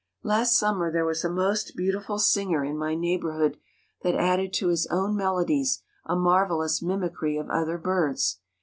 Last 0.23 0.57
summer 0.57 0.91
there 0.91 1.05
was 1.05 1.23
a 1.23 1.29
most 1.29 1.75
beautiful 1.75 2.17
singer 2.17 2.65
in 2.65 2.75
my 2.75 2.95
neighborhood 2.95 3.59
that 4.01 4.15
added 4.15 4.51
to 4.53 4.69
his 4.69 4.87
own 4.87 5.15
melodies 5.15 5.83
a 6.05 6.15
marvelous 6.15 6.81
mimicry 6.81 7.37
of 7.37 7.51
other 7.51 7.77
birds. 7.77 8.39